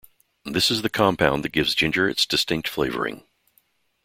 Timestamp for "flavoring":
2.67-3.23